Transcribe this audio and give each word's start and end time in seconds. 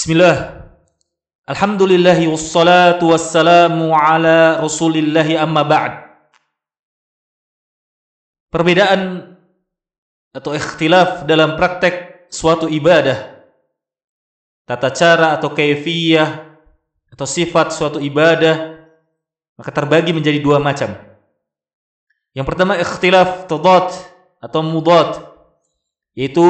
Bismillah. 0.00 0.64
Alhamdulillahi 1.44 2.24
wassalatu 2.24 3.12
wassalamu 3.12 3.92
ala 3.92 4.56
rasulillahi 4.56 5.36
amma 5.36 5.60
ba'd. 5.60 5.92
Perbedaan 8.48 9.36
atau 10.32 10.56
ikhtilaf 10.56 11.28
dalam 11.28 11.52
praktek 11.60 12.24
suatu 12.32 12.64
ibadah. 12.64 13.44
Tata 14.64 14.88
cara 14.88 15.36
atau 15.36 15.52
kaifiyah 15.52 16.48
atau 17.12 17.28
sifat 17.28 17.76
suatu 17.76 18.00
ibadah 18.00 18.80
maka 19.60 19.68
terbagi 19.68 20.16
menjadi 20.16 20.40
dua 20.40 20.56
macam. 20.56 20.96
Yang 22.32 22.46
pertama 22.48 22.80
ikhtilaf 22.80 23.44
tadad 23.52 23.92
atau 24.40 24.64
mudad 24.64 25.28
yaitu 26.16 26.40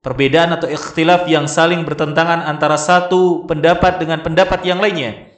perbedaan 0.00 0.56
atau 0.56 0.68
ikhtilaf 0.68 1.28
yang 1.28 1.44
saling 1.44 1.84
bertentangan 1.84 2.44
antara 2.44 2.80
satu 2.80 3.44
pendapat 3.44 4.00
dengan 4.00 4.24
pendapat 4.24 4.64
yang 4.64 4.80
lainnya. 4.80 5.28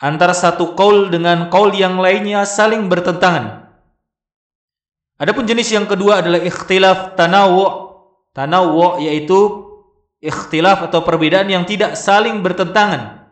Antara 0.00 0.32
satu 0.34 0.74
kaul 0.74 1.12
dengan 1.12 1.52
kaul 1.52 1.74
yang 1.76 2.00
lainnya 2.00 2.42
saling 2.48 2.88
bertentangan. 2.90 3.68
Adapun 5.20 5.44
jenis 5.44 5.68
yang 5.70 5.84
kedua 5.84 6.24
adalah 6.24 6.40
ikhtilaf 6.40 7.14
tanawu. 7.14 7.92
Tanawu 8.32 9.04
yaitu 9.04 9.68
ikhtilaf 10.24 10.88
atau 10.88 11.04
perbedaan 11.04 11.52
yang 11.52 11.68
tidak 11.68 12.00
saling 12.00 12.40
bertentangan 12.40 13.28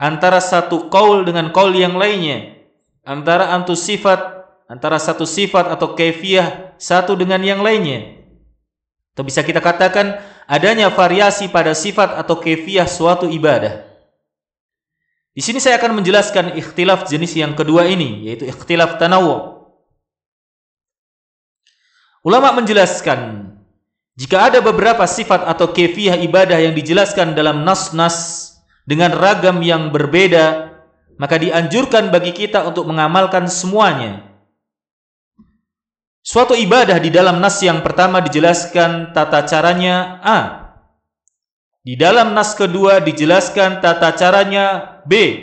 antara 0.00 0.40
satu 0.40 0.88
kaul 0.88 1.28
dengan 1.28 1.52
kaul 1.52 1.76
yang 1.76 2.00
lainnya. 2.00 2.56
Antara 3.04 3.52
antu 3.52 3.76
sifat, 3.76 4.18
antara 4.72 4.96
satu 4.96 5.28
sifat 5.28 5.68
atau 5.68 5.92
kefiah 5.92 6.72
satu 6.80 7.12
dengan 7.12 7.44
yang 7.44 7.60
lainnya. 7.60 8.15
Atau 9.16 9.24
bisa 9.24 9.40
kita 9.40 9.64
katakan 9.64 10.20
adanya 10.44 10.92
variasi 10.92 11.48
pada 11.48 11.72
sifat 11.72 12.20
atau 12.20 12.36
kefiah 12.36 12.84
suatu 12.84 13.24
ibadah. 13.32 13.80
Di 15.32 15.40
sini 15.40 15.56
saya 15.56 15.80
akan 15.80 16.04
menjelaskan 16.04 16.52
ikhtilaf 16.52 17.08
jenis 17.08 17.32
yang 17.32 17.56
kedua 17.56 17.88
ini, 17.88 18.28
yaitu 18.28 18.44
ikhtilaf 18.44 19.00
tanawu. 19.00 19.56
Ulama 22.20 22.60
menjelaskan 22.60 23.48
jika 24.20 24.52
ada 24.52 24.60
beberapa 24.60 25.08
sifat 25.08 25.48
atau 25.48 25.72
kefiah 25.72 26.20
ibadah 26.20 26.60
yang 26.60 26.76
dijelaskan 26.76 27.32
dalam 27.32 27.64
nas-nas 27.64 28.52
dengan 28.84 29.16
ragam 29.16 29.64
yang 29.64 29.88
berbeda, 29.88 30.76
maka 31.16 31.40
dianjurkan 31.40 32.12
bagi 32.12 32.36
kita 32.36 32.68
untuk 32.68 32.84
mengamalkan 32.84 33.48
semuanya 33.48 34.35
Suatu 36.26 36.58
ibadah 36.58 36.98
di 36.98 37.14
dalam 37.14 37.38
nas 37.38 37.62
yang 37.62 37.86
pertama 37.86 38.18
dijelaskan 38.18 39.14
tata 39.14 39.46
caranya 39.46 40.18
A. 40.26 40.38
Di 41.86 41.94
dalam 41.94 42.34
nas 42.34 42.50
kedua 42.58 42.98
dijelaskan 42.98 43.78
tata 43.78 44.10
caranya 44.10 44.98
B. 45.06 45.38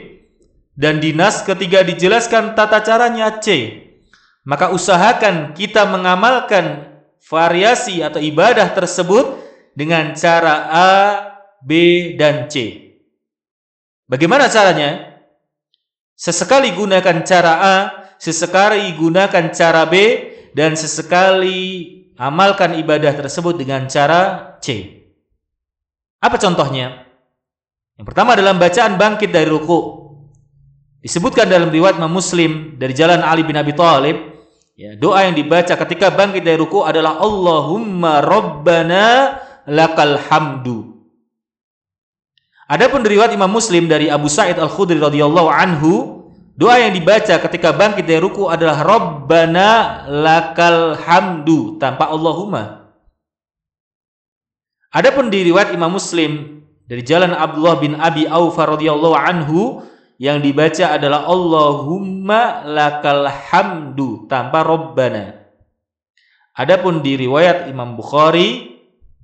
Dan 0.76 1.00
di 1.00 1.16
nas 1.16 1.40
ketiga 1.40 1.88
dijelaskan 1.88 2.52
tata 2.52 2.84
caranya 2.84 3.40
C. 3.40 3.80
Maka 4.44 4.76
usahakan 4.76 5.56
kita 5.56 5.88
mengamalkan 5.88 7.00
variasi 7.32 8.04
atau 8.04 8.20
ibadah 8.20 8.76
tersebut 8.76 9.40
dengan 9.80 10.12
cara 10.20 10.68
A, 10.68 10.92
B, 11.64 12.12
dan 12.20 12.52
C. 12.52 12.92
Bagaimana 14.12 14.52
caranya? 14.52 15.16
Sesekali 16.20 16.76
gunakan 16.76 17.24
cara 17.24 17.54
A, 17.64 17.76
sesekali 18.20 18.92
gunakan 19.00 19.48
cara 19.56 19.88
B, 19.88 19.96
dan 20.54 20.78
sesekali 20.78 21.62
amalkan 22.18 22.78
ibadah 22.78 23.14
tersebut 23.14 23.58
dengan 23.58 23.90
cara 23.90 24.56
C. 24.62 25.02
Apa 26.24 26.40
contohnya? 26.40 27.04
Yang 28.00 28.06
pertama 28.10 28.38
dalam 28.38 28.58
bacaan 28.58 28.96
bangkit 28.96 29.30
dari 29.34 29.50
ruku. 29.50 30.02
Disebutkan 31.04 31.52
dalam 31.52 31.68
riwayat 31.68 32.00
Imam 32.00 32.16
Muslim 32.16 32.80
dari 32.80 32.96
jalan 32.96 33.20
Ali 33.20 33.44
bin 33.44 33.60
Abi 33.60 33.76
Thalib, 33.76 34.18
ya, 34.80 34.96
doa 34.96 35.28
yang 35.28 35.36
dibaca 35.36 35.76
ketika 35.76 36.16
bangkit 36.16 36.48
dari 36.48 36.56
ruku 36.56 36.80
adalah 36.80 37.20
Allahumma 37.20 38.24
rabbana 38.24 39.36
lakal 39.68 40.16
hamdu. 40.32 40.96
Adapun 42.72 43.04
riwayat 43.04 43.36
Imam 43.36 43.52
Muslim 43.52 43.92
dari 43.92 44.08
Abu 44.08 44.32
Sa'id 44.32 44.56
Al-Khudri 44.56 44.96
radhiyallahu 44.96 45.50
anhu 45.52 46.23
Doa 46.54 46.78
yang 46.78 46.94
dibaca 46.94 47.34
ketika 47.50 47.74
bangkit 47.74 48.06
dari 48.06 48.22
ruku 48.22 48.46
adalah 48.46 48.86
Rabbana 48.86 50.06
lakal 50.06 50.94
hamdu 50.94 51.82
tanpa 51.82 52.14
Allahumma. 52.14 52.94
Adapun 54.94 55.34
di 55.34 55.50
riwayat 55.50 55.74
Imam 55.74 55.98
Muslim 55.98 56.62
dari 56.86 57.02
jalan 57.02 57.34
Abdullah 57.34 57.82
bin 57.82 57.98
Abi 57.98 58.30
Aufa 58.30 58.70
radhiyallahu 58.70 59.18
anhu 59.18 59.82
yang 60.22 60.46
dibaca 60.46 60.94
adalah 60.94 61.26
Allahumma 61.26 62.62
lakal 62.70 63.26
hamdu 63.26 64.30
tanpa 64.30 64.62
Rabbana. 64.62 65.42
Adapun 66.54 67.02
di 67.02 67.18
riwayat 67.18 67.66
Imam 67.66 67.98
Bukhari 67.98 68.73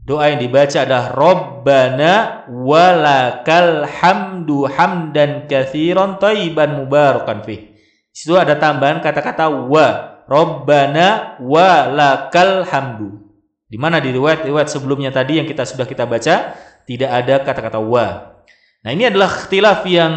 Doa 0.10 0.34
yang 0.34 0.42
dibaca 0.42 0.90
adalah 0.90 1.14
Rabbana 1.14 2.14
walakal 2.50 3.86
hamdu 3.86 4.66
hamdan 4.66 5.46
kathiran 5.46 6.18
taiban 6.18 6.82
mubarakan. 6.82 7.46
Di 7.46 7.70
situ 8.10 8.34
ada 8.34 8.58
tambahan 8.58 9.06
kata-kata 9.06 9.54
wa. 9.70 10.18
Rabbana 10.26 11.38
walakal 11.38 12.66
hamdu. 12.66 13.22
Di 13.70 13.78
mana 13.78 14.02
di 14.02 14.10
riwayat-riwayat 14.10 14.66
sebelumnya 14.74 15.14
tadi 15.14 15.38
yang 15.38 15.46
kita 15.46 15.62
sudah 15.62 15.86
kita 15.86 16.10
baca 16.10 16.58
tidak 16.90 17.12
ada 17.14 17.46
kata-kata 17.46 17.78
wa. 17.78 18.34
Nah, 18.82 18.90
ini 18.90 19.14
adalah 19.14 19.30
ikhtilaf 19.30 19.86
yang 19.86 20.14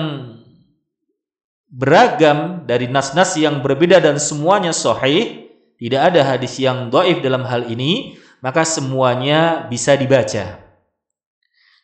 beragam 1.68 2.64
dari 2.64 2.88
nas-nas 2.88 3.36
yang 3.36 3.60
berbeda 3.60 4.00
dan 4.00 4.16
semuanya 4.16 4.72
sahih. 4.72 5.52
Tidak 5.76 6.00
ada 6.00 6.24
hadis 6.24 6.56
yang 6.56 6.88
dhaif 6.88 7.20
dalam 7.20 7.44
hal 7.44 7.68
ini 7.68 8.16
maka 8.42 8.66
semuanya 8.66 9.70
bisa 9.70 9.94
dibaca. 9.94 10.58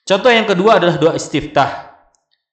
Contoh 0.02 0.32
yang 0.34 0.44
kedua 0.44 0.82
adalah 0.82 0.98
doa 0.98 1.14
istiftah. 1.14 1.94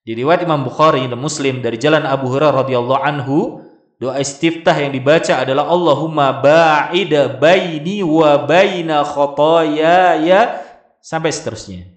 Di 0.05 0.13
riwayat 0.13 0.45
Imam 0.45 0.61
Bukhari 0.61 1.01
dan 1.01 1.17
Muslim 1.17 1.65
dari 1.65 1.81
jalan 1.81 2.05
Abu 2.05 2.29
Hurairah 2.29 2.61
radhiyallahu 2.61 3.01
anhu, 3.01 3.65
doa 3.97 4.21
istiftah 4.21 4.77
yang 4.77 4.93
dibaca 4.93 5.41
adalah 5.41 5.65
Allahumma 5.65 6.29
ba'id 6.37 7.09
baini 7.41 8.05
wa 8.05 8.45
baina 8.45 9.01
khotoyaya 9.01 10.61
sampai 11.01 11.33
seterusnya. 11.33 11.89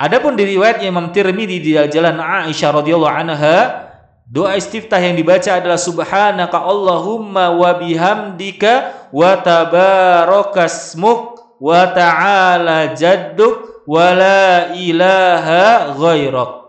Adapun 0.00 0.32
di 0.32 0.56
riwayat 0.56 0.80
Imam 0.80 1.12
Tirmidzi 1.12 1.60
di 1.60 1.72
jalan 1.76 2.16
Aisyah 2.16 2.80
radhiyallahu 2.80 3.12
anha, 3.12 3.89
Doa 4.30 4.54
istiftah 4.54 5.02
yang 5.02 5.18
dibaca 5.18 5.58
adalah 5.58 5.74
subhanaka 5.74 6.54
Allahumma 6.54 7.50
wa 7.50 7.74
bihamdika 7.74 9.10
wa 9.10 9.34
tabarakasmuk 9.42 11.34
wa 11.58 11.90
ta'ala 11.90 12.94
jadduk 12.94 13.82
wa 13.90 14.14
la 14.14 14.70
ilaha 14.78 15.98
ghairak. 15.98 16.62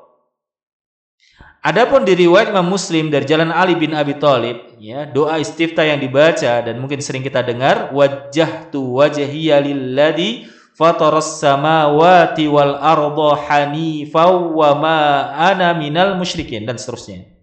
Adapun 1.62 2.02
di 2.02 2.18
riwayat 2.18 2.50
Imam 2.50 2.66
Muslim 2.66 3.14
dari 3.14 3.30
jalan 3.30 3.54
Ali 3.54 3.78
bin 3.78 3.94
Abi 3.94 4.18
Thalib, 4.18 4.82
ya, 4.82 5.06
doa 5.06 5.38
istiftah 5.38 5.86
yang 5.86 6.02
dibaca 6.02 6.66
dan 6.66 6.82
mungkin 6.82 6.98
sering 6.98 7.22
kita 7.22 7.46
dengar, 7.46 7.94
wajjahtu 7.94 8.82
wajhiya 8.98 9.62
lilladzi 9.62 10.50
fataras 10.74 11.38
samawati 11.38 12.50
wal 12.50 12.74
arda 12.74 13.38
hanifan 13.46 14.50
wa 14.50 14.74
ma 14.74 15.30
ana 15.38 15.78
minal 15.78 16.18
musyrikin 16.18 16.66
dan 16.66 16.82
seterusnya. 16.82 17.41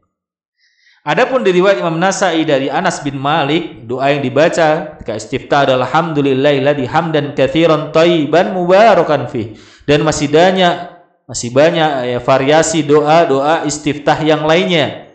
Adapun 1.09 1.41
di 1.41 1.57
riwayat 1.57 1.81
Imam 1.81 1.97
Nasai 1.97 2.45
dari 2.45 2.69
Anas 2.69 3.01
bin 3.01 3.17
Malik, 3.17 3.89
doa 3.89 4.13
yang 4.13 4.21
dibaca 4.21 4.93
ketika 5.01 5.17
istiftah 5.17 5.65
adalah 5.65 5.89
alhamdulillahilladzi 5.89 6.85
hamdan 6.85 7.33
katsiran 7.33 7.97
thayyiban 7.97 8.53
mubarakan 8.53 9.25
fi. 9.25 9.57
Dan 9.89 10.05
masih 10.05 10.29
banyak 10.29 11.01
masih 11.25 11.49
banyak 11.57 12.13
ya, 12.13 12.19
variasi 12.21 12.85
doa-doa 12.85 13.65
istiftah 13.65 14.21
yang 14.21 14.45
lainnya. 14.45 15.09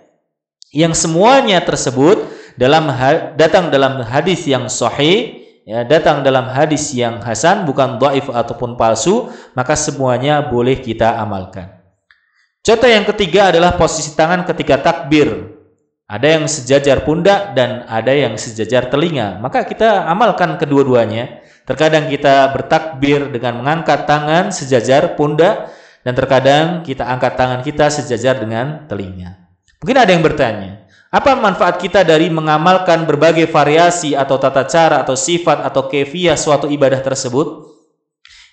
Yang 0.73 1.05
semuanya 1.05 1.61
tersebut 1.61 2.25
dalam 2.57 2.89
datang 3.37 3.69
dalam 3.69 4.01
hadis 4.01 4.49
yang 4.49 4.65
sahih 4.73 5.45
ya 5.61 5.85
datang 5.85 6.25
dalam 6.25 6.49
hadis 6.49 6.89
yang 6.97 7.21
hasan 7.21 7.69
bukan 7.69 8.01
dhaif 8.01 8.33
ataupun 8.33 8.81
palsu 8.81 9.29
maka 9.53 9.77
semuanya 9.77 10.41
boleh 10.41 10.81
kita 10.81 11.21
amalkan. 11.21 11.69
Contoh 12.65 12.89
yang 12.89 13.05
ketiga 13.05 13.53
adalah 13.53 13.77
posisi 13.77 14.17
tangan 14.17 14.41
ketika 14.49 14.81
takbir. 14.81 15.52
Ada 16.13 16.37
yang 16.37 16.45
sejajar 16.45 17.01
pundak 17.01 17.57
dan 17.57 17.89
ada 17.89 18.13
yang 18.13 18.37
sejajar 18.37 18.85
telinga. 18.93 19.41
Maka 19.41 19.65
kita 19.65 20.05
amalkan 20.05 20.61
kedua-duanya. 20.61 21.41
Terkadang 21.65 22.05
kita 22.05 22.53
bertakbir 22.53 23.33
dengan 23.33 23.57
mengangkat 23.65 24.05
tangan 24.05 24.53
sejajar 24.53 25.17
pundak 25.17 25.73
dan 26.05 26.13
terkadang 26.13 26.85
kita 26.85 27.01
angkat 27.01 27.33
tangan 27.33 27.65
kita 27.65 27.89
sejajar 27.89 28.37
dengan 28.37 28.85
telinga. 28.85 29.41
Mungkin 29.81 29.97
ada 29.97 30.11
yang 30.13 30.21
bertanya, 30.21 30.85
apa 31.09 31.33
manfaat 31.33 31.81
kita 31.81 32.05
dari 32.05 32.29
mengamalkan 32.29 33.09
berbagai 33.09 33.49
variasi 33.49 34.13
atau 34.13 34.37
tata 34.37 34.69
cara 34.69 35.01
atau 35.01 35.17
sifat 35.17 35.65
atau 35.65 35.89
kefiah 35.89 36.37
suatu 36.37 36.69
ibadah 36.69 37.01
tersebut? 37.01 37.73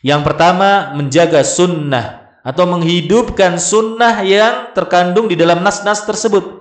Yang 0.00 0.32
pertama, 0.32 0.96
menjaga 0.96 1.44
sunnah 1.44 2.40
atau 2.40 2.64
menghidupkan 2.64 3.60
sunnah 3.60 4.24
yang 4.24 4.72
terkandung 4.72 5.28
di 5.28 5.36
dalam 5.36 5.60
nas-nas 5.60 6.08
tersebut. 6.08 6.59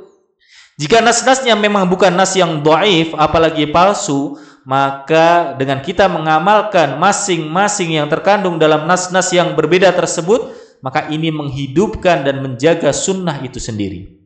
Jika 0.80 1.04
nas-nasnya 1.04 1.60
memang 1.60 1.92
bukan 1.92 2.16
nas 2.16 2.32
yang 2.40 2.64
doif, 2.64 3.12
apalagi 3.20 3.68
palsu, 3.68 4.40
maka 4.64 5.52
dengan 5.60 5.84
kita 5.84 6.08
mengamalkan 6.08 6.96
masing-masing 6.96 8.00
yang 8.00 8.08
terkandung 8.08 8.56
dalam 8.56 8.88
nas-nas 8.88 9.28
yang 9.36 9.60
berbeda 9.60 9.92
tersebut, 9.92 10.56
maka 10.80 11.12
ini 11.12 11.36
menghidupkan 11.36 12.24
dan 12.24 12.40
menjaga 12.40 12.96
sunnah 12.96 13.44
itu 13.44 13.60
sendiri. 13.60 14.24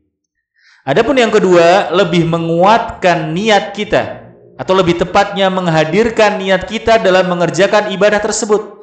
Adapun 0.86 1.18
yang 1.18 1.34
kedua, 1.34 1.90
lebih 1.90 2.30
menguatkan 2.30 3.34
niat 3.34 3.74
kita 3.74 4.30
atau 4.54 4.78
lebih 4.78 5.02
tepatnya 5.02 5.50
menghadirkan 5.50 6.38
niat 6.38 6.70
kita 6.70 7.02
dalam 7.02 7.34
mengerjakan 7.34 7.90
ibadah 7.98 8.22
tersebut. 8.22 8.83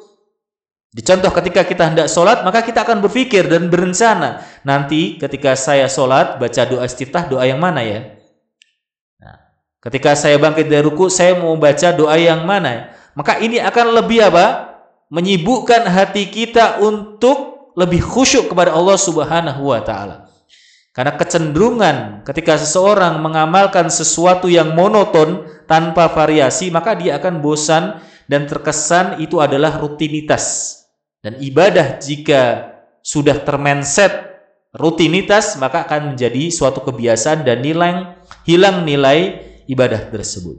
Dicontoh 0.90 1.31
ketika 1.31 1.62
kita 1.62 1.87
hendak 1.87 2.10
sholat, 2.10 2.42
maka 2.42 2.66
kita 2.66 2.82
akan 2.82 2.98
berpikir 2.98 3.46
dan 3.46 3.70
berencana. 3.70 4.42
Nanti 4.66 5.22
ketika 5.22 5.54
saya 5.54 5.87
sholat, 5.87 6.42
baca 6.42 6.62
doa 6.66 6.82
istiftah, 6.82 7.31
doa 7.31 7.46
yang 7.46 7.62
mana 7.62 7.78
ya? 7.87 8.19
Nah, 9.22 9.38
ketika 9.78 10.19
saya 10.19 10.34
bangkit 10.42 10.66
dari 10.66 10.82
ruku, 10.82 11.06
saya 11.06 11.38
mau 11.38 11.54
baca 11.54 11.94
doa 11.94 12.19
yang 12.19 12.42
mana? 12.42 12.90
Maka 13.14 13.38
ini 13.38 13.62
akan 13.62 14.02
lebih 14.02 14.34
apa? 14.34 14.66
Menyibukkan 15.14 15.87
hati 15.87 16.26
kita 16.26 16.82
untuk 16.82 17.70
lebih 17.78 18.02
khusyuk 18.02 18.50
kepada 18.50 18.75
Allah 18.75 18.98
Subhanahu 18.98 19.70
wa 19.70 19.78
taala. 19.86 20.26
Karena 20.90 21.14
kecenderungan 21.14 22.26
ketika 22.26 22.58
seseorang 22.58 23.22
mengamalkan 23.22 23.86
sesuatu 23.86 24.50
yang 24.50 24.75
monoton 24.75 25.46
tanpa 25.70 26.10
variasi, 26.10 26.66
maka 26.75 26.98
dia 26.98 27.14
akan 27.22 27.38
bosan 27.38 28.02
dan 28.26 28.50
terkesan 28.50 29.22
itu 29.22 29.38
adalah 29.38 29.78
rutinitas. 29.78 30.80
Dan 31.20 31.37
ibadah 31.40 32.00
jika 32.00 32.72
sudah 33.05 33.40
termenset 33.44 34.12
rutinitas 34.72 35.58
maka 35.61 35.84
akan 35.84 36.14
menjadi 36.14 36.49
suatu 36.49 36.81
kebiasaan 36.81 37.44
dan 37.44 37.61
nilai 37.61 38.17
hilang 38.49 38.88
nilai 38.88 39.37
ibadah 39.69 40.08
tersebut. 40.08 40.56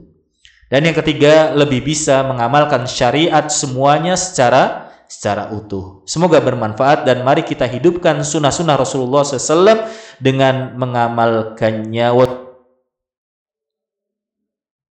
Dan 0.72 0.88
yang 0.88 0.96
ketiga 0.96 1.52
lebih 1.52 1.84
bisa 1.84 2.24
mengamalkan 2.24 2.88
syariat 2.88 3.44
semuanya 3.52 4.16
secara 4.16 4.88
secara 5.04 5.52
utuh. 5.52 6.00
Semoga 6.08 6.40
bermanfaat 6.40 7.04
dan 7.04 7.20
mari 7.20 7.44
kita 7.44 7.68
hidupkan 7.68 8.24
sunnah-sunnah 8.24 8.80
Rasulullah 8.80 9.20
SAW 9.20 9.92
dengan 10.16 10.72
mengamalkannya. 10.80 12.08